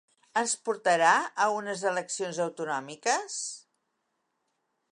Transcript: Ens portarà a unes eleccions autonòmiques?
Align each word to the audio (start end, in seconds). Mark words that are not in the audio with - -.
Ens 0.39 0.53
portarà 0.69 1.09
a 1.43 1.45
unes 1.57 1.83
eleccions 1.91 2.39
autonòmiques? 2.47 3.37